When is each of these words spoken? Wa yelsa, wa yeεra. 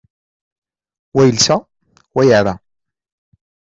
Wa 1.15 1.21
yelsa, 1.27 1.55
wa 2.15 2.23
yeεra. 2.29 2.53